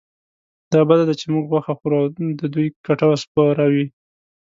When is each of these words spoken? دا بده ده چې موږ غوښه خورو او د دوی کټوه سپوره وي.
دا 0.71 0.79
بده 0.89 1.03
ده 1.09 1.13
چې 1.19 1.25
موږ 1.33 1.43
غوښه 1.51 1.73
خورو 1.79 1.97
او 2.01 2.07
د 2.41 2.41
دوی 2.53 2.67
کټوه 2.85 3.15
سپوره 3.23 3.65
وي. 3.73 3.85